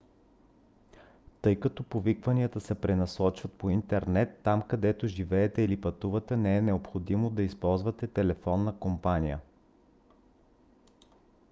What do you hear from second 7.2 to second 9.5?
да използвате телефонна компания